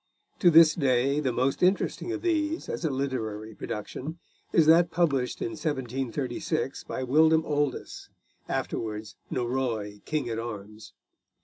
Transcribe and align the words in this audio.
To 0.39 0.49
this 0.49 0.73
day 0.73 1.19
the 1.19 1.31
most 1.31 1.61
interesting 1.61 2.11
of 2.11 2.23
these, 2.23 2.67
as 2.69 2.83
a 2.83 2.89
literary 2.89 3.53
production, 3.53 4.17
is 4.51 4.65
that 4.65 4.89
published 4.89 5.43
in 5.43 5.49
1736 5.49 6.83
by 6.85 7.03
William 7.03 7.43
Oldys, 7.43 8.09
afterwards 8.49 9.15
Norroy 9.31 10.03
King 10.05 10.27
at 10.27 10.39
Arms. 10.39 10.93